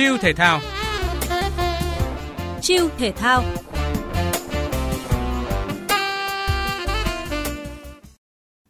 Chiêu 0.00 0.18
thể 0.18 0.32
thao 0.32 0.60
Chiêu 2.60 2.88
thể 2.98 3.12
thao 3.12 3.44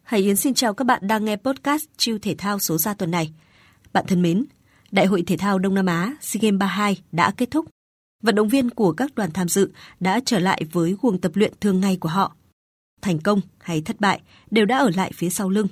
Hải 0.02 0.20
Yến 0.20 0.36
xin 0.36 0.54
chào 0.54 0.74
các 0.74 0.84
bạn 0.84 1.00
đang 1.02 1.24
nghe 1.24 1.36
podcast 1.36 1.84
Chiêu 1.96 2.18
thể 2.22 2.34
thao 2.38 2.58
số 2.58 2.78
ra 2.78 2.94
tuần 2.94 3.10
này. 3.10 3.32
Bạn 3.92 4.04
thân 4.08 4.22
mến, 4.22 4.44
Đại 4.90 5.06
hội 5.06 5.22
thể 5.26 5.36
thao 5.36 5.58
Đông 5.58 5.74
Nam 5.74 5.86
Á 5.86 6.14
SEA 6.20 6.40
Games 6.42 6.58
32 6.58 7.02
đã 7.12 7.32
kết 7.36 7.50
thúc. 7.50 7.66
Vận 8.22 8.34
động 8.34 8.48
viên 8.48 8.70
của 8.70 8.92
các 8.92 9.14
đoàn 9.14 9.30
tham 9.30 9.48
dự 9.48 9.72
đã 10.00 10.20
trở 10.24 10.38
lại 10.38 10.62
với 10.72 10.96
guồng 11.02 11.20
tập 11.20 11.32
luyện 11.34 11.52
thường 11.60 11.80
ngày 11.80 11.96
của 12.00 12.08
họ. 12.08 12.36
Thành 13.02 13.18
công 13.18 13.40
hay 13.58 13.80
thất 13.80 14.00
bại 14.00 14.20
đều 14.50 14.64
đã 14.64 14.78
ở 14.78 14.90
lại 14.94 15.12
phía 15.14 15.30
sau 15.30 15.48
lưng. 15.48 15.66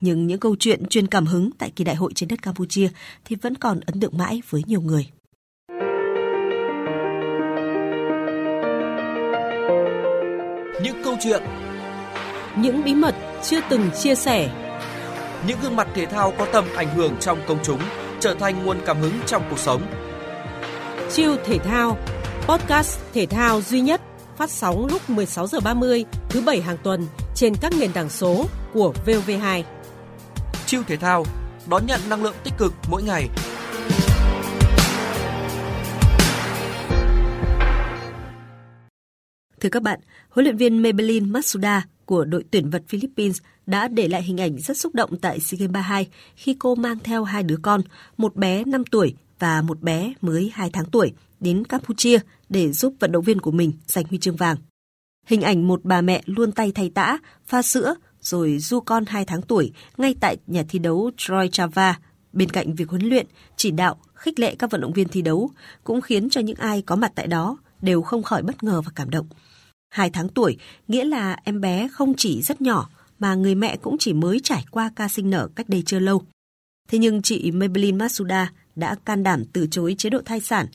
Nhưng 0.00 0.26
những 0.26 0.40
câu 0.40 0.56
chuyện 0.58 0.86
truyền 0.86 1.06
cảm 1.06 1.26
hứng 1.26 1.50
tại 1.58 1.70
kỳ 1.76 1.84
đại 1.84 1.96
hội 1.96 2.12
trên 2.14 2.28
đất 2.28 2.42
Campuchia 2.42 2.88
thì 3.24 3.36
vẫn 3.36 3.54
còn 3.54 3.80
ấn 3.86 4.00
tượng 4.00 4.18
mãi 4.18 4.42
với 4.50 4.62
nhiều 4.66 4.80
người. 4.80 5.06
Những 10.82 11.02
câu 11.04 11.16
chuyện 11.20 11.42
Những 12.56 12.84
bí 12.84 12.94
mật 12.94 13.14
chưa 13.42 13.60
từng 13.70 13.90
chia 13.90 14.14
sẻ 14.14 14.50
Những 15.48 15.58
gương 15.62 15.76
mặt 15.76 15.88
thể 15.94 16.06
thao 16.06 16.32
có 16.38 16.46
tầm 16.52 16.64
ảnh 16.76 16.96
hưởng 16.96 17.16
trong 17.20 17.38
công 17.48 17.58
chúng 17.62 17.80
trở 18.20 18.34
thành 18.34 18.64
nguồn 18.64 18.78
cảm 18.86 19.00
hứng 19.00 19.12
trong 19.26 19.42
cuộc 19.50 19.58
sống. 19.58 19.82
Chiêu 21.10 21.36
thể 21.44 21.58
thao, 21.58 21.98
podcast 22.46 23.00
thể 23.14 23.26
thao 23.26 23.62
duy 23.62 23.80
nhất 23.80 24.00
phát 24.36 24.50
sóng 24.50 24.86
lúc 24.86 25.10
16 25.10 25.46
giờ 25.46 25.60
30 25.60 26.04
thứ 26.28 26.40
bảy 26.40 26.60
hàng 26.60 26.76
tuần 26.82 27.06
trên 27.34 27.54
các 27.60 27.72
nền 27.80 27.92
tảng 27.92 28.08
số 28.08 28.46
của 28.72 28.92
VOV2. 29.06 29.62
Chiêu 30.70 30.82
thể 30.86 30.96
thao 30.96 31.24
đón 31.70 31.86
nhận 31.86 32.00
năng 32.08 32.22
lượng 32.22 32.34
tích 32.44 32.54
cực 32.58 32.72
mỗi 32.90 33.02
ngày. 33.02 33.28
Thưa 39.60 39.68
các 39.68 39.82
bạn, 39.82 40.00
huấn 40.28 40.44
luyện 40.44 40.56
viên 40.56 40.82
Maybelline 40.82 41.26
Matsuda 41.26 41.86
của 42.04 42.24
đội 42.24 42.44
tuyển 42.50 42.70
vật 42.70 42.82
Philippines 42.88 43.38
đã 43.66 43.88
để 43.88 44.08
lại 44.08 44.22
hình 44.22 44.40
ảnh 44.40 44.58
rất 44.58 44.76
xúc 44.76 44.94
động 44.94 45.10
tại 45.20 45.40
SEA 45.40 45.58
Games 45.58 45.72
32 45.72 46.08
khi 46.36 46.56
cô 46.58 46.74
mang 46.74 46.98
theo 46.98 47.24
hai 47.24 47.42
đứa 47.42 47.58
con, 47.62 47.80
một 48.16 48.36
bé 48.36 48.64
5 48.64 48.84
tuổi 48.84 49.14
và 49.38 49.62
một 49.62 49.82
bé 49.82 50.12
mới 50.20 50.50
2 50.54 50.70
tháng 50.72 50.84
tuổi 50.84 51.12
đến 51.40 51.64
Campuchia 51.64 52.18
để 52.48 52.72
giúp 52.72 52.94
vận 53.00 53.12
động 53.12 53.24
viên 53.24 53.40
của 53.40 53.50
mình 53.50 53.72
giành 53.86 54.04
huy 54.04 54.18
chương 54.18 54.36
vàng. 54.36 54.56
Hình 55.26 55.42
ảnh 55.42 55.68
một 55.68 55.80
bà 55.84 56.00
mẹ 56.00 56.22
luôn 56.26 56.52
tay 56.52 56.72
thay 56.74 56.90
tã, 56.94 57.18
pha 57.46 57.62
sữa 57.62 57.94
rồi 58.20 58.58
du 58.58 58.80
con 58.80 59.04
2 59.06 59.24
tháng 59.24 59.42
tuổi 59.42 59.72
ngay 59.96 60.14
tại 60.20 60.36
nhà 60.46 60.64
thi 60.68 60.78
đấu 60.78 61.10
Troy 61.16 61.48
Chava 61.52 61.98
bên 62.32 62.50
cạnh 62.50 62.74
việc 62.74 62.88
huấn 62.88 63.02
luyện, 63.02 63.26
chỉ 63.56 63.70
đạo, 63.70 63.96
khích 64.14 64.38
lệ 64.38 64.54
các 64.58 64.70
vận 64.70 64.80
động 64.80 64.92
viên 64.92 65.08
thi 65.08 65.22
đấu 65.22 65.50
cũng 65.84 66.00
khiến 66.00 66.30
cho 66.30 66.40
những 66.40 66.56
ai 66.56 66.82
có 66.82 66.96
mặt 66.96 67.12
tại 67.14 67.26
đó 67.26 67.58
đều 67.82 68.02
không 68.02 68.22
khỏi 68.22 68.42
bất 68.42 68.64
ngờ 68.64 68.80
và 68.80 68.92
cảm 68.94 69.10
động. 69.10 69.26
2 69.90 70.10
tháng 70.10 70.28
tuổi 70.28 70.56
nghĩa 70.88 71.04
là 71.04 71.36
em 71.44 71.60
bé 71.60 71.88
không 71.92 72.14
chỉ 72.16 72.42
rất 72.42 72.60
nhỏ 72.60 72.88
mà 73.18 73.34
người 73.34 73.54
mẹ 73.54 73.76
cũng 73.76 73.98
chỉ 73.98 74.12
mới 74.12 74.40
trải 74.44 74.64
qua 74.70 74.90
ca 74.96 75.08
sinh 75.08 75.30
nở 75.30 75.48
cách 75.54 75.68
đây 75.68 75.82
chưa 75.86 75.98
lâu. 75.98 76.22
Thế 76.88 76.98
nhưng 76.98 77.22
chị 77.22 77.50
Maybelline 77.50 77.96
Masuda 77.96 78.52
đã 78.76 78.96
can 79.04 79.22
đảm 79.22 79.44
từ 79.52 79.66
chối 79.70 79.94
chế 79.98 80.10
độ 80.10 80.18
thai 80.24 80.40
sản. 80.40 80.66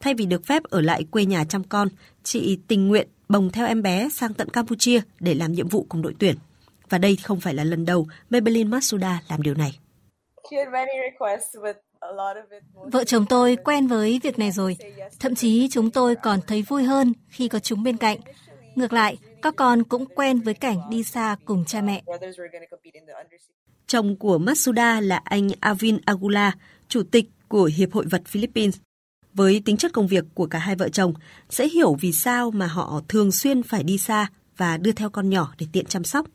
Thay 0.00 0.14
vì 0.14 0.26
được 0.26 0.46
phép 0.46 0.62
ở 0.62 0.80
lại 0.80 1.04
quê 1.10 1.24
nhà 1.24 1.44
chăm 1.44 1.64
con, 1.64 1.88
chị 2.22 2.58
tình 2.68 2.88
nguyện 2.88 3.08
bồng 3.28 3.50
theo 3.52 3.66
em 3.66 3.82
bé 3.82 4.08
sang 4.08 4.34
tận 4.34 4.48
Campuchia 4.48 5.00
để 5.20 5.34
làm 5.34 5.52
nhiệm 5.52 5.68
vụ 5.68 5.86
cùng 5.88 6.02
đội 6.02 6.14
tuyển. 6.18 6.36
Và 6.88 6.98
đây 6.98 7.16
không 7.16 7.40
phải 7.40 7.54
là 7.54 7.64
lần 7.64 7.84
đầu 7.84 8.08
Maybelline 8.30 8.68
Masuda 8.68 9.22
làm 9.28 9.42
điều 9.42 9.54
này. 9.54 9.78
Vợ 12.92 13.04
chồng 13.04 13.26
tôi 13.28 13.56
quen 13.56 13.86
với 13.86 14.20
việc 14.22 14.38
này 14.38 14.50
rồi. 14.50 14.76
Thậm 15.20 15.34
chí 15.34 15.68
chúng 15.70 15.90
tôi 15.90 16.16
còn 16.16 16.40
thấy 16.46 16.62
vui 16.62 16.82
hơn 16.82 17.12
khi 17.28 17.48
có 17.48 17.58
chúng 17.58 17.82
bên 17.82 17.96
cạnh. 17.96 18.18
Ngược 18.74 18.92
lại, 18.92 19.16
các 19.42 19.56
con 19.56 19.84
cũng 19.84 20.06
quen 20.06 20.40
với 20.40 20.54
cảnh 20.54 20.90
đi 20.90 21.02
xa 21.02 21.36
cùng 21.44 21.64
cha 21.64 21.80
mẹ. 21.80 22.02
Chồng 23.86 24.16
của 24.16 24.38
Matsuda 24.38 25.00
là 25.00 25.16
anh 25.24 25.48
Avin 25.60 25.98
Agula, 26.04 26.52
chủ 26.88 27.02
tịch 27.02 27.26
của 27.48 27.70
Hiệp 27.76 27.92
hội 27.92 28.04
vật 28.10 28.22
Philippines. 28.26 28.78
Với 29.34 29.62
tính 29.64 29.76
chất 29.76 29.92
công 29.92 30.06
việc 30.06 30.24
của 30.34 30.46
cả 30.46 30.58
hai 30.58 30.76
vợ 30.76 30.88
chồng, 30.88 31.14
sẽ 31.50 31.68
hiểu 31.68 31.94
vì 31.94 32.12
sao 32.12 32.50
mà 32.50 32.66
họ 32.66 33.00
thường 33.08 33.32
xuyên 33.32 33.62
phải 33.62 33.82
đi 33.82 33.98
xa 33.98 34.30
và 34.56 34.76
đưa 34.76 34.92
theo 34.92 35.10
con 35.10 35.30
nhỏ 35.30 35.54
để 35.58 35.66
tiện 35.72 35.86
chăm 35.86 36.04
sóc. 36.04 36.26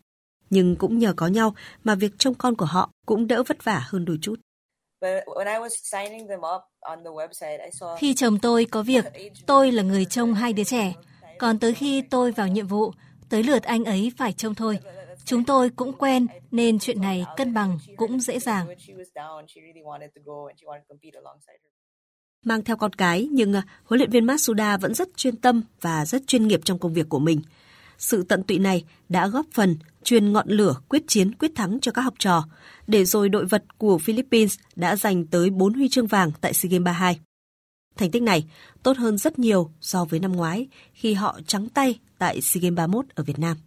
Nhưng 0.54 0.76
cũng 0.76 1.00
nhờ 1.00 1.14
có 1.18 1.28
nhau 1.28 1.56
mà 1.84 1.96
việc 1.96 2.12
trông 2.18 2.34
con 2.34 2.56
của 2.56 2.66
họ 2.66 2.90
cũng 3.06 3.28
đỡ 3.28 3.44
vất 3.44 3.64
vả 3.64 3.84
hơn 3.90 4.06
đôi 4.06 4.18
chút. 4.22 4.36
Khi 7.98 8.14
chồng 8.14 8.40
tôi 8.40 8.66
có 8.66 8.84
việc, 8.84 9.06
tôi 9.46 9.72
là 9.72 9.84
người 9.84 10.06
trông 10.06 10.34
hai 10.34 10.54
đứa 10.54 10.64
trẻ. 10.64 10.94
Còn 11.40 11.60
tới 11.60 11.74
khi 11.74 12.02
tôi 12.02 12.32
vào 12.32 12.48
nhiệm 12.48 12.68
vụ, 12.68 12.92
tới 13.30 13.44
lượt 13.44 13.64
anh 13.64 13.84
ấy 13.84 14.12
phải 14.18 14.34
trông 14.34 14.56
thôi. 14.56 14.80
Chúng 15.26 15.46
tôi 15.46 15.70
cũng 15.70 15.94
quen 15.94 16.28
nên 16.52 16.80
chuyện 16.80 17.02
này 17.02 17.26
cân 17.38 17.54
bằng 17.54 17.80
cũng 17.98 18.20
dễ 18.20 18.40
dàng. 18.40 18.68
Mang 22.46 22.64
theo 22.64 22.78
con 22.78 22.94
cái 22.94 23.28
nhưng 23.32 23.54
huấn 23.84 23.98
luyện 23.98 24.10
viên 24.10 24.26
Matsuda 24.26 24.78
vẫn 24.78 24.94
rất 24.94 25.08
chuyên 25.18 25.36
tâm 25.36 25.64
và 25.82 26.06
rất 26.06 26.22
chuyên 26.28 26.48
nghiệp 26.48 26.62
trong 26.64 26.80
công 26.80 26.94
việc 26.94 27.10
của 27.10 27.20
mình. 27.20 27.42
Sự 28.04 28.24
tận 28.24 28.44
tụy 28.44 28.60
này 28.60 28.84
đã 29.10 29.28
góp 29.28 29.46
phần 29.54 29.76
truyền 30.04 30.34
ngọn 30.34 30.50
lửa 30.50 30.76
quyết 30.90 31.04
chiến 31.08 31.36
quyết 31.36 31.52
thắng 31.56 31.80
cho 31.82 31.92
các 31.92 32.02
học 32.02 32.14
trò, 32.20 32.44
để 32.88 33.06
rồi 33.06 33.30
đội 33.30 33.46
vật 33.46 33.64
của 33.78 33.98
Philippines 33.98 34.60
đã 34.76 34.96
giành 34.96 35.26
tới 35.26 35.50
4 35.50 35.74
huy 35.74 35.90
chương 35.90 36.08
vàng 36.08 36.32
tại 36.42 36.54
SEA 36.54 36.70
Games 36.70 36.86
32. 36.86 37.20
Thành 37.98 38.12
tích 38.12 38.22
này 38.22 38.44
tốt 38.84 38.98
hơn 38.98 39.18
rất 39.18 39.40
nhiều 39.40 39.72
so 39.82 40.06
với 40.06 40.20
năm 40.20 40.32
ngoái 40.32 40.68
khi 40.94 41.14
họ 41.14 41.40
trắng 41.48 41.70
tay 41.70 42.00
tại 42.18 42.42
SEA 42.42 42.62
Games 42.62 42.78
31 42.78 43.06
ở 43.16 43.24
Việt 43.24 43.40
Nam. 43.40 43.58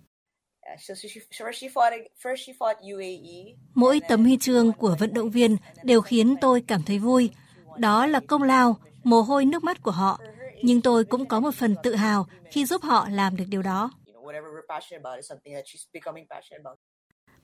Mỗi 3.74 4.00
tấm 4.08 4.24
huy 4.24 4.36
chương 4.36 4.72
của 4.72 4.96
vận 4.98 5.14
động 5.14 5.30
viên 5.30 5.56
đều 5.84 6.00
khiến 6.00 6.34
tôi 6.40 6.60
cảm 6.60 6.82
thấy 6.82 6.98
vui. 6.98 7.30
Đó 7.78 8.06
là 8.06 8.20
công 8.20 8.42
lao, 8.42 8.76
mồ 9.04 9.20
hôi 9.20 9.44
nước 9.44 9.64
mắt 9.64 9.82
của 9.82 9.90
họ. 9.90 10.20
Nhưng 10.62 10.80
tôi 10.80 11.04
cũng 11.04 11.26
có 11.26 11.40
một 11.40 11.54
phần 11.54 11.74
tự 11.82 11.94
hào 11.94 12.26
khi 12.50 12.66
giúp 12.66 12.82
họ 12.82 13.08
làm 13.10 13.36
được 13.36 13.44
điều 13.48 13.62
đó. 13.62 13.90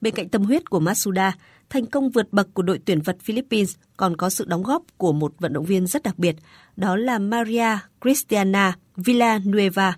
Bên 0.00 0.14
cạnh 0.14 0.28
tâm 0.28 0.44
huyết 0.44 0.70
của 0.70 0.80
Masuda, 0.80 1.32
thành 1.70 1.86
công 1.86 2.10
vượt 2.10 2.32
bậc 2.32 2.48
của 2.54 2.62
đội 2.62 2.80
tuyển 2.84 3.02
vật 3.02 3.16
Philippines 3.20 3.76
còn 3.96 4.16
có 4.16 4.30
sự 4.30 4.44
đóng 4.44 4.62
góp 4.62 4.82
của 4.98 5.12
một 5.12 5.34
vận 5.38 5.52
động 5.52 5.64
viên 5.64 5.86
rất 5.86 6.02
đặc 6.02 6.18
biệt, 6.18 6.36
đó 6.76 6.96
là 6.96 7.18
Maria 7.18 7.78
Cristiana 8.00 8.76
Villanueva. 8.96 9.96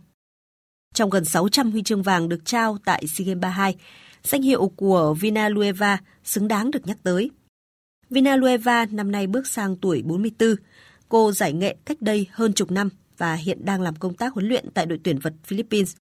Trong 0.95 1.11
gần 1.11 1.25
600 1.25 1.71
huy 1.71 1.83
chương 1.83 2.03
vàng 2.03 2.29
được 2.29 2.45
trao 2.45 2.79
tại 2.85 3.05
SEA 3.07 3.27
Games 3.27 3.41
32, 3.43 3.77
danh 4.23 4.43
hiệu 4.43 4.69
của 4.77 5.15
Villanueva 5.21 5.99
xứng 6.25 6.49
đáng 6.49 6.71
được 6.71 6.87
nhắc 6.87 6.97
tới. 7.03 7.31
Villanueva 8.11 8.87
năm 8.91 9.13
nay 9.13 9.27
bước 9.27 9.47
sang 9.47 9.77
tuổi 9.77 10.03
44. 10.03 10.55
Cô 11.09 11.33
giải 11.33 11.53
nghệ 11.53 11.77
cách 11.85 12.03
đây 12.03 12.27
hơn 12.31 12.53
chục 12.53 12.71
năm 12.71 12.89
và 13.19 13.35
hiện 13.35 13.65
đang 13.65 13.81
làm 13.81 13.97
công 13.97 14.15
tác 14.15 14.33
huấn 14.33 14.49
luyện 14.49 14.71
tại 14.75 14.87
đội 14.87 15.01
tuyển 15.05 15.19
vật 15.19 15.33
Philippines. 15.45 15.97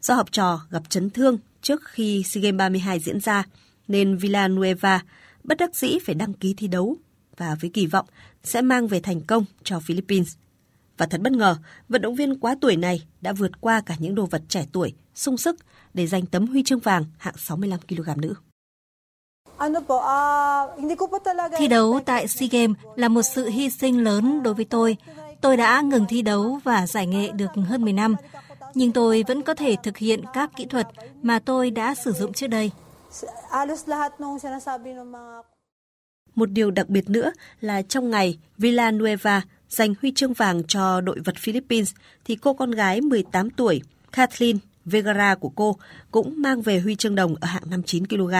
Do 0.00 0.14
học 0.14 0.32
trò 0.32 0.60
gặp 0.70 0.82
chấn 0.88 1.10
thương 1.10 1.38
trước 1.62 1.84
khi 1.84 2.22
SEA 2.22 2.42
Games 2.42 2.58
32 2.58 2.98
diễn 2.98 3.20
ra, 3.20 3.44
nên 3.88 4.16
Villanueva 4.16 5.02
bất 5.44 5.58
đắc 5.58 5.76
dĩ 5.76 5.98
phải 6.06 6.14
đăng 6.14 6.32
ký 6.32 6.54
thi 6.56 6.68
đấu 6.68 6.96
và 7.36 7.56
với 7.60 7.70
kỳ 7.74 7.86
vọng 7.86 8.06
sẽ 8.44 8.62
mang 8.62 8.86
về 8.86 9.00
thành 9.00 9.20
công 9.20 9.44
cho 9.64 9.80
Philippines. 9.80 10.34
Và 10.98 11.06
thật 11.06 11.20
bất 11.20 11.32
ngờ, 11.32 11.56
vận 11.88 12.02
động 12.02 12.14
viên 12.14 12.38
quá 12.38 12.56
tuổi 12.60 12.76
này 12.76 13.02
đã 13.20 13.32
vượt 13.32 13.60
qua 13.60 13.80
cả 13.80 13.94
những 13.98 14.14
đồ 14.14 14.26
vật 14.26 14.42
trẻ 14.48 14.66
tuổi, 14.72 14.94
sung 15.14 15.36
sức 15.36 15.56
để 15.94 16.06
giành 16.06 16.26
tấm 16.26 16.46
huy 16.46 16.62
chương 16.62 16.80
vàng 16.80 17.04
hạng 17.18 17.36
65 17.36 17.80
kg 17.88 18.20
nữ. 18.20 18.34
Thi 21.58 21.68
đấu 21.68 22.00
tại 22.06 22.28
SEA 22.28 22.48
Games 22.52 22.76
là 22.96 23.08
một 23.08 23.22
sự 23.22 23.48
hy 23.48 23.70
sinh 23.70 24.04
lớn 24.04 24.42
đối 24.42 24.54
với 24.54 24.64
tôi. 24.64 24.96
Tôi 25.40 25.56
đã 25.56 25.80
ngừng 25.80 26.06
thi 26.08 26.22
đấu 26.22 26.60
và 26.64 26.86
giải 26.86 27.06
nghệ 27.06 27.28
được 27.32 27.50
hơn 27.68 27.82
10 27.82 27.92
năm, 27.92 28.16
nhưng 28.74 28.92
tôi 28.92 29.24
vẫn 29.28 29.42
có 29.42 29.54
thể 29.54 29.76
thực 29.82 29.96
hiện 29.96 30.20
các 30.32 30.50
kỹ 30.56 30.64
thuật 30.64 30.86
mà 31.22 31.38
tôi 31.38 31.70
đã 31.70 31.94
sử 31.94 32.12
dụng 32.12 32.32
trước 32.32 32.46
đây. 32.46 32.70
Một 36.34 36.50
điều 36.50 36.70
đặc 36.70 36.88
biệt 36.88 37.10
nữa 37.10 37.32
là 37.60 37.82
trong 37.82 38.10
ngày 38.10 38.38
Villanueva 38.58 39.42
giành 39.68 39.94
huy 40.00 40.12
chương 40.14 40.32
vàng 40.32 40.62
cho 40.64 41.00
đội 41.00 41.20
vật 41.24 41.36
Philippines, 41.38 41.94
thì 42.24 42.36
cô 42.36 42.54
con 42.54 42.70
gái 42.70 43.00
18 43.00 43.50
tuổi, 43.50 43.82
Kathleen 44.12 44.58
Vegara 44.84 45.34
của 45.34 45.48
cô 45.48 45.76
cũng 46.10 46.34
mang 46.36 46.62
về 46.62 46.80
huy 46.80 46.96
chương 46.96 47.14
đồng 47.14 47.34
ở 47.40 47.46
hạng 47.46 47.62
59 47.70 48.06
kg. 48.06 48.34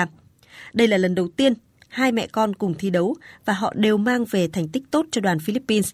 Đây 0.72 0.88
là 0.88 0.96
lần 0.96 1.14
đầu 1.14 1.28
tiên 1.28 1.54
hai 1.88 2.12
mẹ 2.12 2.26
con 2.26 2.54
cùng 2.54 2.74
thi 2.78 2.90
đấu 2.90 3.16
và 3.44 3.52
họ 3.52 3.72
đều 3.76 3.96
mang 3.96 4.24
về 4.24 4.48
thành 4.48 4.68
tích 4.68 4.82
tốt 4.90 5.06
cho 5.10 5.20
đoàn 5.20 5.38
Philippines. 5.38 5.92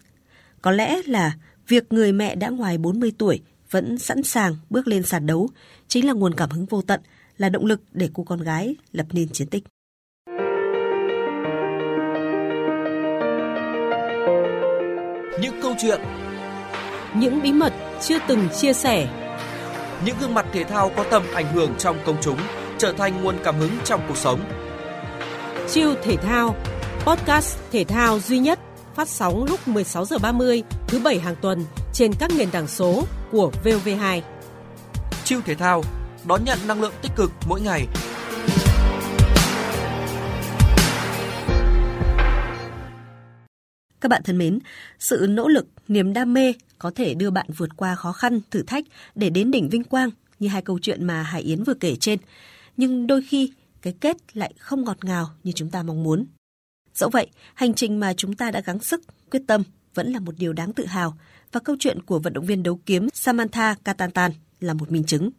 Có 0.61 0.71
lẽ 0.71 1.01
là 1.05 1.33
việc 1.67 1.93
người 1.93 2.11
mẹ 2.11 2.35
đã 2.35 2.49
ngoài 2.49 2.77
40 2.77 3.11
tuổi 3.17 3.41
vẫn 3.73 3.97
sẵn 3.97 4.23
sàng 4.23 4.55
bước 4.69 4.87
lên 4.87 5.03
sàn 5.03 5.25
đấu 5.25 5.49
chính 5.87 6.07
là 6.07 6.13
nguồn 6.13 6.33
cảm 6.33 6.49
hứng 6.49 6.65
vô 6.65 6.81
tận, 6.81 7.01
là 7.37 7.49
động 7.49 7.65
lực 7.65 7.81
để 7.91 8.09
cô 8.13 8.23
con 8.23 8.41
gái 8.41 8.75
lập 8.91 9.05
nên 9.11 9.29
chiến 9.29 9.47
tích. 9.47 9.63
những 15.41 15.61
câu 15.61 15.75
chuyện, 15.81 16.01
những 17.15 17.41
bí 17.41 17.53
mật 17.53 17.73
chưa 18.01 18.17
từng 18.27 18.49
chia 18.49 18.73
sẻ. 18.73 19.07
Những 20.05 20.15
gương 20.21 20.33
mặt 20.33 20.45
thể 20.53 20.63
thao 20.63 20.91
có 20.95 21.03
tầm 21.11 21.23
ảnh 21.33 21.53
hưởng 21.53 21.75
trong 21.77 21.97
công 22.05 22.17
chúng 22.21 22.39
trở 22.77 22.93
thành 22.93 23.23
nguồn 23.23 23.35
cảm 23.43 23.59
hứng 23.59 23.71
trong 23.83 24.01
cuộc 24.07 24.17
sống. 24.17 24.39
Chiêu 25.69 25.93
thể 26.03 26.17
thao, 26.17 26.55
podcast 27.05 27.57
thể 27.71 27.83
thao 27.83 28.19
duy 28.19 28.39
nhất 28.39 28.59
phát 28.95 29.09
sóng 29.09 29.43
lúc 29.43 29.67
16 29.67 30.05
giờ 30.05 30.17
30 30.17 30.63
thứ 30.87 30.99
bảy 30.99 31.19
hàng 31.19 31.35
tuần 31.41 31.65
trên 31.93 32.13
các 32.19 32.31
nền 32.37 32.51
tảng 32.51 32.67
số 32.67 33.03
của 33.31 33.51
VOV2. 33.63 34.21
Chiêu 35.23 35.41
thể 35.45 35.55
thao 35.55 35.83
đón 36.27 36.43
nhận 36.45 36.59
năng 36.67 36.81
lượng 36.81 36.93
tích 37.01 37.11
cực 37.15 37.31
mỗi 37.47 37.61
ngày. 37.61 37.87
Các 44.01 44.09
bạn 44.09 44.21
thân 44.23 44.37
mến, 44.37 44.59
sự 44.99 45.25
nỗ 45.29 45.47
lực, 45.47 45.67
niềm 45.87 46.13
đam 46.13 46.33
mê 46.33 46.53
có 46.79 46.91
thể 46.95 47.13
đưa 47.13 47.29
bạn 47.29 47.45
vượt 47.57 47.69
qua 47.77 47.95
khó 47.95 48.11
khăn, 48.11 48.39
thử 48.51 48.63
thách 48.63 48.85
để 49.15 49.29
đến 49.29 49.51
đỉnh 49.51 49.69
vinh 49.69 49.83
quang 49.83 50.09
như 50.39 50.47
hai 50.47 50.61
câu 50.61 50.79
chuyện 50.81 51.07
mà 51.07 51.23
Hải 51.23 51.41
Yến 51.41 51.63
vừa 51.63 51.73
kể 51.73 51.95
trên. 51.95 52.19
Nhưng 52.77 53.07
đôi 53.07 53.21
khi 53.29 53.51
cái 53.81 53.93
kết 53.99 54.17
lại 54.33 54.53
không 54.57 54.83
ngọt 54.83 55.05
ngào 55.05 55.29
như 55.43 55.51
chúng 55.51 55.69
ta 55.69 55.83
mong 55.83 56.03
muốn. 56.03 56.25
Dẫu 56.93 57.09
vậy, 57.09 57.27
hành 57.53 57.73
trình 57.73 57.99
mà 57.99 58.13
chúng 58.13 58.35
ta 58.35 58.51
đã 58.51 58.61
gắng 58.61 58.79
sức, 58.79 59.01
quyết 59.31 59.41
tâm 59.47 59.63
vẫn 59.93 60.11
là 60.11 60.19
một 60.19 60.35
điều 60.37 60.53
đáng 60.53 60.73
tự 60.73 60.85
hào 60.85 61.17
và 61.51 61.59
câu 61.59 61.75
chuyện 61.79 62.01
của 62.01 62.19
vận 62.19 62.33
động 62.33 62.45
viên 62.45 62.63
đấu 62.63 62.79
kiếm 62.85 63.07
Samantha 63.13 63.75
Katantan 63.83 64.31
là 64.59 64.73
một 64.73 64.91
minh 64.91 65.03
chứng. 65.03 65.29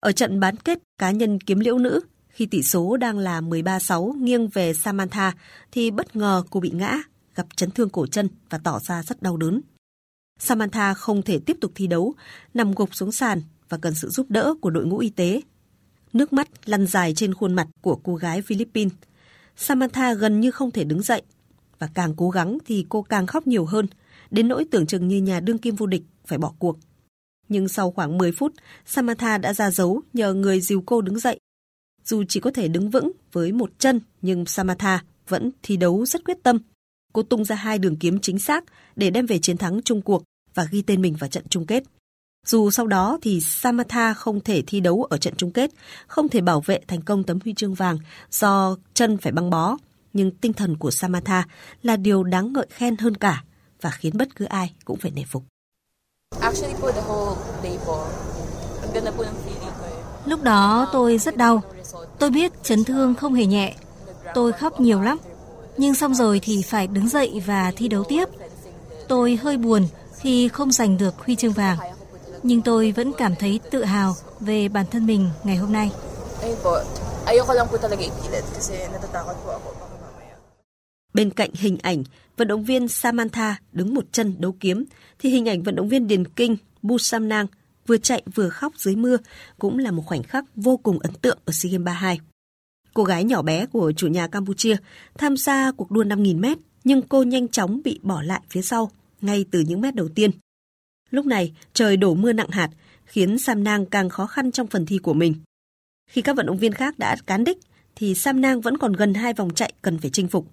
Ở 0.00 0.12
trận 0.12 0.40
bán 0.40 0.56
kết 0.56 0.78
cá 0.98 1.10
nhân 1.10 1.40
kiếm 1.40 1.60
liễu 1.60 1.78
nữ, 1.78 2.00
khi 2.28 2.46
tỷ 2.46 2.62
số 2.62 2.96
đang 2.96 3.18
là 3.18 3.40
13-6 3.40 4.12
nghiêng 4.22 4.48
về 4.48 4.74
Samantha 4.74 5.32
thì 5.72 5.90
bất 5.90 6.16
ngờ 6.16 6.42
cô 6.50 6.60
bị 6.60 6.70
ngã, 6.70 6.98
gặp 7.34 7.46
chấn 7.56 7.70
thương 7.70 7.90
cổ 7.90 8.06
chân 8.06 8.28
và 8.50 8.58
tỏ 8.58 8.80
ra 8.80 9.02
rất 9.02 9.22
đau 9.22 9.36
đớn. 9.36 9.60
Samantha 10.38 10.94
không 10.94 11.22
thể 11.22 11.40
tiếp 11.46 11.56
tục 11.60 11.72
thi 11.74 11.86
đấu, 11.86 12.14
nằm 12.54 12.72
gục 12.72 12.94
xuống 12.94 13.12
sàn 13.12 13.42
và 13.68 13.78
cần 13.78 13.94
sự 13.94 14.08
giúp 14.08 14.26
đỡ 14.30 14.54
của 14.60 14.70
đội 14.70 14.86
ngũ 14.86 14.98
y 14.98 15.10
tế. 15.10 15.40
Nước 16.12 16.32
mắt 16.32 16.48
lăn 16.64 16.86
dài 16.86 17.14
trên 17.16 17.34
khuôn 17.34 17.54
mặt 17.54 17.68
của 17.80 17.96
cô 17.96 18.14
gái 18.14 18.42
Philippines. 18.42 18.92
Samantha 19.56 20.14
gần 20.14 20.40
như 20.40 20.50
không 20.50 20.70
thể 20.70 20.84
đứng 20.84 21.02
dậy 21.02 21.22
và 21.78 21.88
càng 21.94 22.14
cố 22.16 22.30
gắng 22.30 22.58
thì 22.66 22.86
cô 22.88 23.02
càng 23.02 23.26
khóc 23.26 23.46
nhiều 23.46 23.64
hơn, 23.64 23.86
đến 24.30 24.48
nỗi 24.48 24.64
tưởng 24.70 24.86
chừng 24.86 25.08
như 25.08 25.22
nhà 25.22 25.40
đương 25.40 25.58
kim 25.58 25.74
vô 25.74 25.86
địch 25.86 26.02
phải 26.26 26.38
bỏ 26.38 26.52
cuộc. 26.58 26.78
Nhưng 27.48 27.68
sau 27.68 27.90
khoảng 27.90 28.18
10 28.18 28.32
phút, 28.32 28.52
Samantha 28.86 29.38
đã 29.38 29.54
ra 29.54 29.70
dấu 29.70 30.02
nhờ 30.12 30.34
người 30.34 30.60
dìu 30.60 30.82
cô 30.86 31.00
đứng 31.00 31.18
dậy. 31.18 31.38
Dù 32.04 32.24
chỉ 32.28 32.40
có 32.40 32.50
thể 32.50 32.68
đứng 32.68 32.90
vững 32.90 33.12
với 33.32 33.52
một 33.52 33.70
chân, 33.78 34.00
nhưng 34.22 34.46
Samantha 34.46 35.04
vẫn 35.28 35.50
thi 35.62 35.76
đấu 35.76 36.06
rất 36.06 36.24
quyết 36.24 36.38
tâm. 36.42 36.58
Cô 37.12 37.22
tung 37.22 37.44
ra 37.44 37.56
hai 37.56 37.78
đường 37.78 37.96
kiếm 37.96 38.18
chính 38.20 38.38
xác 38.38 38.64
để 38.96 39.10
đem 39.10 39.26
về 39.26 39.38
chiến 39.38 39.56
thắng 39.56 39.80
chung 39.82 40.02
cuộc 40.02 40.22
và 40.54 40.64
ghi 40.70 40.82
tên 40.82 41.02
mình 41.02 41.14
vào 41.14 41.30
trận 41.30 41.44
chung 41.48 41.66
kết. 41.66 41.84
Dù 42.46 42.70
sau 42.70 42.86
đó 42.86 43.18
thì 43.22 43.40
Samantha 43.40 44.14
không 44.14 44.40
thể 44.40 44.62
thi 44.66 44.80
đấu 44.80 45.02
ở 45.02 45.16
trận 45.16 45.34
chung 45.36 45.50
kết, 45.50 45.70
không 46.06 46.28
thể 46.28 46.40
bảo 46.40 46.60
vệ 46.60 46.80
thành 46.88 47.02
công 47.02 47.24
tấm 47.24 47.38
huy 47.44 47.54
chương 47.54 47.74
vàng 47.74 47.98
do 48.30 48.76
chân 48.94 49.18
phải 49.18 49.32
băng 49.32 49.50
bó, 49.50 49.76
nhưng 50.14 50.30
tinh 50.30 50.52
thần 50.52 50.76
của 50.76 50.90
Samantha 50.90 51.44
là 51.82 51.96
điều 51.96 52.24
đáng 52.24 52.52
ngợi 52.52 52.66
khen 52.70 52.96
hơn 52.96 53.16
cả 53.16 53.44
và 53.80 53.90
khiến 53.90 54.16
bất 54.16 54.28
cứ 54.36 54.44
ai 54.44 54.74
cũng 54.84 54.98
phải 54.98 55.10
nể 55.10 55.22
phục. 55.24 55.42
Lúc 60.26 60.42
đó 60.42 60.88
tôi 60.92 61.18
rất 61.18 61.36
đau. 61.36 61.62
Tôi 62.18 62.30
biết 62.30 62.52
chấn 62.62 62.84
thương 62.84 63.14
không 63.14 63.34
hề 63.34 63.46
nhẹ. 63.46 63.74
Tôi 64.34 64.52
khóc 64.52 64.80
nhiều 64.80 65.00
lắm. 65.00 65.18
Nhưng 65.76 65.94
xong 65.94 66.14
rồi 66.14 66.40
thì 66.42 66.62
phải 66.62 66.86
đứng 66.86 67.08
dậy 67.08 67.42
và 67.46 67.72
thi 67.76 67.88
đấu 67.88 68.04
tiếp. 68.08 68.28
Tôi 69.08 69.36
hơi 69.36 69.56
buồn 69.56 69.86
khi 70.16 70.48
không 70.48 70.72
giành 70.72 70.98
được 70.98 71.14
huy 71.18 71.36
chương 71.36 71.52
vàng. 71.52 71.78
Nhưng 72.42 72.62
tôi 72.62 72.92
vẫn 72.92 73.12
cảm 73.18 73.34
thấy 73.36 73.60
tự 73.70 73.84
hào 73.84 74.14
về 74.40 74.68
bản 74.68 74.86
thân 74.90 75.06
mình 75.06 75.30
ngày 75.44 75.56
hôm 75.56 75.72
nay. 75.72 75.90
Bên 81.14 81.30
cạnh 81.30 81.50
hình 81.54 81.78
ảnh 81.82 82.04
vận 82.36 82.48
động 82.48 82.64
viên 82.64 82.88
Samantha 82.88 83.60
đứng 83.72 83.94
một 83.94 84.04
chân 84.12 84.34
đấu 84.38 84.56
kiếm, 84.60 84.84
thì 85.18 85.30
hình 85.30 85.48
ảnh 85.48 85.62
vận 85.62 85.76
động 85.76 85.88
viên 85.88 86.06
điền 86.06 86.24
kinh 86.26 86.56
Busamnang 86.82 87.46
vừa 87.86 87.96
chạy 87.96 88.22
vừa 88.34 88.48
khóc 88.48 88.72
dưới 88.76 88.96
mưa 88.96 89.16
cũng 89.58 89.78
là 89.78 89.90
một 89.90 90.02
khoảnh 90.06 90.22
khắc 90.22 90.44
vô 90.56 90.76
cùng 90.76 90.98
ấn 90.98 91.12
tượng 91.12 91.38
ở 91.44 91.52
SEA 91.52 91.72
Games 91.72 91.84
32. 91.84 92.20
Cô 92.94 93.04
gái 93.04 93.24
nhỏ 93.24 93.42
bé 93.42 93.66
của 93.66 93.92
chủ 93.96 94.06
nhà 94.06 94.26
Campuchia 94.26 94.76
tham 95.18 95.36
gia 95.36 95.72
cuộc 95.72 95.90
đua 95.90 96.04
5.000 96.04 96.40
mét, 96.40 96.58
nhưng 96.84 97.02
cô 97.02 97.22
nhanh 97.22 97.48
chóng 97.48 97.80
bị 97.84 98.00
bỏ 98.02 98.22
lại 98.22 98.40
phía 98.50 98.62
sau, 98.62 98.90
ngay 99.20 99.44
từ 99.50 99.60
những 99.60 99.80
mét 99.80 99.94
đầu 99.94 100.08
tiên. 100.08 100.30
Lúc 101.10 101.26
này, 101.26 101.52
trời 101.72 101.96
đổ 101.96 102.14
mưa 102.14 102.32
nặng 102.32 102.50
hạt, 102.50 102.70
khiến 103.04 103.38
Sam 103.38 103.64
Nang 103.64 103.86
càng 103.86 104.08
khó 104.08 104.26
khăn 104.26 104.52
trong 104.52 104.66
phần 104.66 104.86
thi 104.86 104.98
của 104.98 105.14
mình. 105.14 105.34
Khi 106.10 106.22
các 106.22 106.36
vận 106.36 106.46
động 106.46 106.58
viên 106.58 106.72
khác 106.72 106.98
đã 106.98 107.16
cán 107.26 107.44
đích, 107.44 107.58
thì 107.96 108.14
Sam 108.14 108.40
Nang 108.40 108.60
vẫn 108.60 108.78
còn 108.78 108.92
gần 108.92 109.14
hai 109.14 109.34
vòng 109.34 109.54
chạy 109.54 109.72
cần 109.82 109.98
phải 109.98 110.10
chinh 110.10 110.28
phục. 110.28 110.46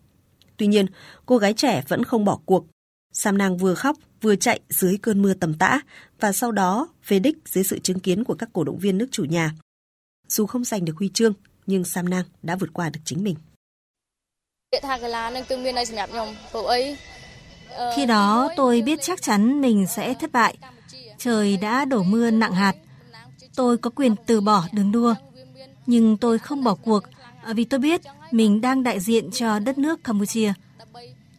Tuy 0.61 0.67
nhiên, 0.67 0.85
cô 1.25 1.37
gái 1.37 1.53
trẻ 1.53 1.83
vẫn 1.87 2.03
không 2.03 2.25
bỏ 2.25 2.39
cuộc. 2.45 2.65
Sam 3.13 3.37
Nang 3.37 3.57
vừa 3.57 3.73
khóc 3.73 3.97
vừa 4.21 4.35
chạy 4.35 4.59
dưới 4.69 4.97
cơn 5.01 5.21
mưa 5.21 5.33
tầm 5.33 5.53
tã 5.53 5.81
và 6.19 6.31
sau 6.31 6.51
đó 6.51 6.87
về 7.07 7.19
đích 7.19 7.37
dưới 7.45 7.63
sự 7.63 7.79
chứng 7.79 7.99
kiến 7.99 8.23
của 8.23 8.33
các 8.33 8.49
cổ 8.53 8.63
động 8.63 8.77
viên 8.77 8.97
nước 8.97 9.07
chủ 9.11 9.25
nhà. 9.25 9.53
Dù 10.27 10.45
không 10.45 10.63
giành 10.63 10.85
được 10.85 10.93
huy 10.97 11.09
chương, 11.13 11.33
nhưng 11.65 11.83
Sam 11.83 12.09
Nang 12.09 12.23
đã 12.43 12.55
vượt 12.55 12.69
qua 12.73 12.89
được 12.89 12.99
chính 13.05 13.23
mình. 13.23 13.35
Khi 17.95 18.05
đó 18.05 18.49
tôi 18.55 18.81
biết 18.81 18.99
chắc 19.01 19.21
chắn 19.21 19.61
mình 19.61 19.85
sẽ 19.87 20.13
thất 20.13 20.31
bại. 20.31 20.57
Trời 21.17 21.57
đã 21.57 21.85
đổ 21.85 22.03
mưa 22.03 22.31
nặng 22.31 22.53
hạt. 22.53 22.75
Tôi 23.55 23.77
có 23.77 23.89
quyền 23.89 24.15
từ 24.25 24.41
bỏ 24.41 24.67
đường 24.71 24.91
đua. 24.91 25.15
Nhưng 25.85 26.17
tôi 26.17 26.39
không 26.39 26.63
bỏ 26.63 26.75
cuộc 26.75 27.03
À, 27.43 27.53
vì 27.53 27.65
tôi 27.65 27.79
biết 27.79 28.01
mình 28.31 28.61
đang 28.61 28.83
đại 28.83 28.99
diện 28.99 29.31
cho 29.31 29.59
đất 29.59 29.77
nước 29.77 30.03
Campuchia. 30.03 30.53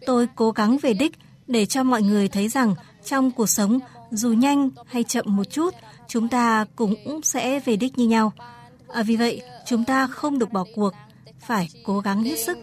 Tôi 0.07 0.29
cố 0.35 0.51
gắng 0.51 0.79
về 0.79 0.95
đích 0.95 1.13
để 1.47 1.67
cho 1.67 1.83
mọi 1.83 2.03
người 2.03 2.29
thấy 2.29 2.49
rằng 2.49 2.75
trong 3.05 3.31
cuộc 3.31 3.47
sống, 3.47 3.79
dù 4.11 4.33
nhanh 4.33 4.71
hay 4.87 5.05
chậm 5.05 5.25
một 5.29 5.45
chút, 5.45 5.75
chúng 6.09 6.29
ta 6.29 6.65
cũng 6.77 7.21
sẽ 7.23 7.61
về 7.61 7.77
đích 7.77 7.99
như 7.99 8.07
nhau. 8.07 8.33
À, 8.89 9.03
vì 9.03 9.17
vậy, 9.17 9.43
chúng 9.67 9.85
ta 9.85 10.07
không 10.07 10.39
được 10.39 10.53
bỏ 10.53 10.65
cuộc, 10.75 10.91
phải 11.41 11.69
cố 11.85 12.01
gắng 12.01 12.23
hết 12.25 12.39
sức. 12.39 12.59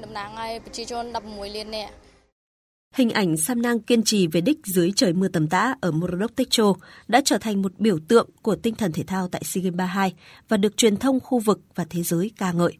Hình 2.96 3.10
ảnh 3.10 3.38
Sam 3.38 3.62
Nang 3.62 3.80
kiên 3.80 4.04
trì 4.04 4.28
về 4.28 4.42
đích 4.42 4.58
dưới 4.66 4.92
trời 4.96 5.14
mưa 5.14 5.28
tầm 5.28 5.48
tã 5.48 5.76
ở 5.82 5.92
Morodok 5.92 6.36
Techo 6.36 6.74
đã 7.08 7.22
trở 7.26 7.38
thành 7.38 7.62
một 7.62 7.80
biểu 7.80 8.00
tượng 8.08 8.30
của 8.42 8.56
tinh 8.56 8.76
thần 8.76 8.92
thể 8.92 9.04
thao 9.04 9.28
tại 9.28 9.42
SEA 9.46 9.62
Games 9.62 9.78
32 9.78 10.14
và 10.50 10.58
được 10.58 10.78
truyền 10.78 10.98
thông 10.98 11.20
khu 11.20 11.40
vực 11.40 11.62
và 11.76 11.86
thế 11.90 12.04
giới 12.04 12.32
ca 12.38 12.52
ngợi. 12.52 12.78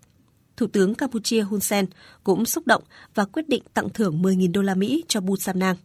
Thủ 0.60 0.68
tướng 0.68 0.96
Campuchia 0.96 1.42
Hun 1.42 1.60
Sen 1.60 1.86
cũng 2.24 2.46
xúc 2.46 2.68
động 2.68 2.84
và 3.16 3.26
quyết 3.26 3.50
định 3.50 3.64
tặng 3.74 3.90
thưởng 3.90 4.22
10.000 4.22 4.52
đô 4.52 4.62
la 4.62 4.76
Mỹ 4.76 5.04
cho 5.08 5.22
Bu 5.22 5.36
Sam 5.38 5.60
Nang. 5.60 5.76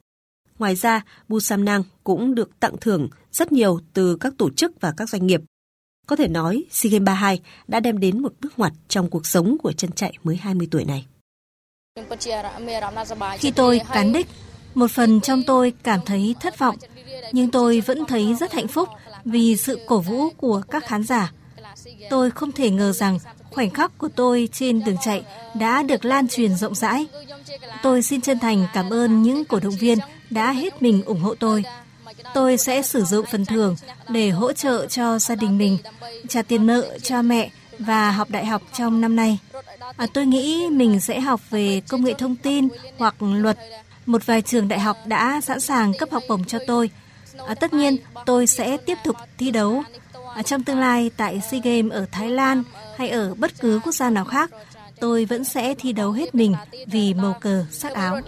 Ngoài 0.58 0.74
ra, 0.74 1.04
Bu 1.28 1.40
Sam 1.40 1.64
Nang 1.64 1.82
cũng 2.04 2.34
được 2.34 2.60
tặng 2.60 2.76
thưởng 2.80 3.08
rất 3.32 3.52
nhiều 3.52 3.78
từ 3.92 4.16
các 4.16 4.34
tổ 4.38 4.50
chức 4.50 4.80
và 4.80 4.94
các 4.96 5.08
doanh 5.08 5.26
nghiệp. 5.26 5.40
Có 6.06 6.16
thể 6.16 6.28
nói, 6.28 6.64
SEA 6.70 6.90
Games 6.90 7.06
32 7.06 7.40
đã 7.68 7.80
đem 7.80 7.98
đến 8.00 8.22
một 8.22 8.32
bước 8.40 8.52
ngoặt 8.56 8.72
trong 8.88 9.10
cuộc 9.10 9.26
sống 9.26 9.56
của 9.62 9.72
chân 9.72 9.92
chạy 9.92 10.12
mới 10.22 10.36
20 10.36 10.68
tuổi 10.70 10.84
này. 10.84 11.06
Khi 13.38 13.50
tôi 13.50 13.80
cán 13.92 14.12
đích, 14.12 14.26
một 14.74 14.90
phần 14.90 15.20
trong 15.20 15.42
tôi 15.46 15.72
cảm 15.82 16.00
thấy 16.06 16.34
thất 16.40 16.58
vọng, 16.58 16.76
nhưng 17.32 17.50
tôi 17.50 17.80
vẫn 17.80 18.04
thấy 18.08 18.34
rất 18.34 18.52
hạnh 18.52 18.68
phúc 18.68 18.88
vì 19.24 19.56
sự 19.56 19.80
cổ 19.86 20.00
vũ 20.00 20.30
của 20.30 20.62
các 20.70 20.84
khán 20.86 21.04
giả. 21.04 21.32
Tôi 22.10 22.30
không 22.30 22.52
thể 22.52 22.70
ngờ 22.70 22.92
rằng 22.92 23.18
khoảnh 23.54 23.70
khắc 23.70 23.98
của 23.98 24.08
tôi 24.16 24.48
trên 24.52 24.84
đường 24.84 24.96
chạy 25.04 25.24
đã 25.54 25.82
được 25.82 26.04
lan 26.04 26.28
truyền 26.28 26.56
rộng 26.56 26.74
rãi. 26.74 27.06
Tôi 27.82 28.02
xin 28.02 28.20
chân 28.20 28.38
thành 28.38 28.66
cảm 28.74 28.90
ơn 28.90 29.22
những 29.22 29.44
cổ 29.44 29.60
động 29.60 29.76
viên 29.80 29.98
đã 30.30 30.52
hết 30.52 30.82
mình 30.82 31.02
ủng 31.04 31.20
hộ 31.20 31.34
tôi. 31.34 31.64
Tôi 32.34 32.56
sẽ 32.56 32.82
sử 32.82 33.04
dụng 33.04 33.26
phần 33.32 33.44
thưởng 33.44 33.76
để 34.08 34.30
hỗ 34.30 34.52
trợ 34.52 34.86
cho 34.86 35.18
gia 35.18 35.34
đình 35.34 35.58
mình, 35.58 35.78
trả 36.28 36.42
tiền 36.42 36.66
nợ 36.66 36.98
cho 37.02 37.22
mẹ 37.22 37.50
và 37.78 38.10
học 38.10 38.30
đại 38.30 38.46
học 38.46 38.62
trong 38.72 39.00
năm 39.00 39.16
nay. 39.16 39.38
À, 39.96 40.06
tôi 40.14 40.26
nghĩ 40.26 40.68
mình 40.70 41.00
sẽ 41.00 41.20
học 41.20 41.40
về 41.50 41.82
công 41.88 42.04
nghệ 42.04 42.14
thông 42.18 42.36
tin 42.36 42.68
hoặc 42.98 43.14
luật. 43.20 43.58
Một 44.06 44.26
vài 44.26 44.42
trường 44.42 44.68
đại 44.68 44.80
học 44.80 44.96
đã 45.06 45.40
sẵn 45.40 45.60
sàng 45.60 45.92
cấp 45.98 46.08
học 46.12 46.22
bổng 46.28 46.44
cho 46.44 46.58
tôi. 46.66 46.90
À, 47.46 47.54
tất 47.54 47.74
nhiên, 47.74 47.96
tôi 48.26 48.46
sẽ 48.46 48.76
tiếp 48.76 48.98
tục 49.04 49.16
thi 49.38 49.50
đấu. 49.50 49.82
À, 50.34 50.42
trong 50.42 50.64
tương 50.64 50.80
lai 50.80 51.10
tại 51.16 51.40
SEA 51.50 51.60
Games 51.64 51.92
ở 51.92 52.06
Thái 52.12 52.30
Lan 52.30 52.62
hay 52.96 53.10
ở 53.10 53.34
bất 53.34 53.50
cứ 53.60 53.80
quốc 53.84 53.92
gia 53.92 54.10
nào 54.10 54.24
khác, 54.24 54.50
tôi 55.00 55.24
vẫn 55.24 55.44
sẽ 55.44 55.74
thi 55.78 55.92
đấu 55.92 56.12
hết 56.12 56.34
mình 56.34 56.54
vì 56.86 57.14
màu 57.14 57.36
cờ 57.40 57.64
sắc 57.70 57.92
áo. 57.92 58.20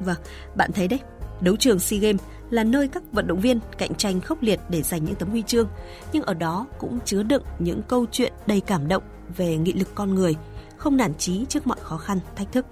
Vâng, 0.00 0.16
bạn 0.54 0.72
thấy 0.72 0.88
đấy, 0.88 1.00
đấu 1.40 1.56
trường 1.56 1.78
SEA 1.78 2.00
Games 2.00 2.20
là 2.50 2.64
nơi 2.64 2.88
các 2.88 3.02
vận 3.12 3.26
động 3.26 3.40
viên 3.40 3.60
cạnh 3.78 3.94
tranh 3.94 4.20
khốc 4.20 4.42
liệt 4.42 4.60
để 4.68 4.82
giành 4.82 5.04
những 5.04 5.14
tấm 5.14 5.30
huy 5.30 5.42
chương, 5.42 5.68
nhưng 6.12 6.22
ở 6.22 6.34
đó 6.34 6.66
cũng 6.78 6.98
chứa 7.04 7.22
đựng 7.22 7.42
những 7.58 7.82
câu 7.82 8.06
chuyện 8.12 8.32
đầy 8.46 8.60
cảm 8.60 8.88
động 8.88 9.02
về 9.36 9.56
nghị 9.56 9.72
lực 9.72 9.88
con 9.94 10.14
người, 10.14 10.34
không 10.76 10.96
nản 10.96 11.14
chí 11.14 11.44
trước 11.48 11.66
mọi 11.66 11.78
khó 11.80 11.96
khăn, 11.96 12.18
thách 12.36 12.52
thức. 12.52 12.66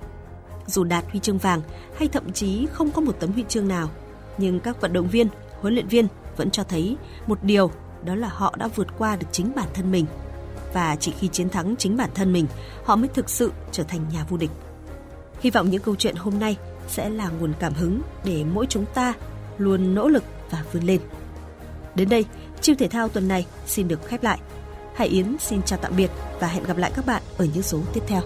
dù 0.66 0.84
đạt 0.84 1.04
huy 1.10 1.20
chương 1.20 1.38
vàng 1.38 1.60
hay 1.98 2.08
thậm 2.08 2.32
chí 2.32 2.66
không 2.72 2.90
có 2.90 3.00
một 3.00 3.16
tấm 3.20 3.32
huy 3.32 3.44
chương 3.48 3.68
nào, 3.68 3.90
nhưng 4.38 4.60
các 4.60 4.80
vận 4.80 4.92
động 4.92 5.08
viên, 5.08 5.28
huấn 5.60 5.74
luyện 5.74 5.88
viên 5.88 6.06
vẫn 6.36 6.50
cho 6.50 6.64
thấy 6.64 6.96
một 7.26 7.38
điều 7.42 7.70
đó 8.04 8.14
là 8.14 8.28
họ 8.28 8.54
đã 8.58 8.68
vượt 8.68 8.86
qua 8.98 9.16
được 9.16 9.26
chính 9.32 9.52
bản 9.56 9.68
thân 9.74 9.92
mình. 9.92 10.06
Và 10.74 10.96
chỉ 11.00 11.12
khi 11.18 11.28
chiến 11.28 11.48
thắng 11.48 11.74
chính 11.76 11.96
bản 11.96 12.10
thân 12.14 12.32
mình, 12.32 12.46
họ 12.84 12.96
mới 12.96 13.08
thực 13.08 13.30
sự 13.30 13.52
trở 13.72 13.82
thành 13.82 14.00
nhà 14.12 14.24
vô 14.28 14.36
địch. 14.36 14.50
Hy 15.40 15.50
vọng 15.50 15.70
những 15.70 15.82
câu 15.82 15.96
chuyện 15.96 16.16
hôm 16.16 16.38
nay 16.38 16.56
sẽ 16.88 17.10
là 17.10 17.28
nguồn 17.28 17.52
cảm 17.58 17.74
hứng 17.74 18.02
để 18.24 18.44
mỗi 18.44 18.66
chúng 18.66 18.84
ta 18.94 19.14
luôn 19.58 19.94
nỗ 19.94 20.08
lực 20.08 20.24
và 20.50 20.64
vươn 20.72 20.82
lên. 20.82 21.00
Đến 21.94 22.08
đây, 22.08 22.24
chiêu 22.60 22.76
thể 22.78 22.88
thao 22.88 23.08
tuần 23.08 23.28
này 23.28 23.46
xin 23.66 23.88
được 23.88 24.06
khép 24.06 24.22
lại. 24.22 24.38
Hải 24.94 25.08
Yến 25.08 25.36
xin 25.38 25.62
chào 25.62 25.78
tạm 25.82 25.96
biệt 25.96 26.10
và 26.40 26.46
hẹn 26.46 26.64
gặp 26.64 26.76
lại 26.76 26.92
các 26.94 27.06
bạn 27.06 27.22
ở 27.38 27.46
những 27.54 27.62
số 27.62 27.80
tiếp 27.92 28.02
theo. 28.06 28.22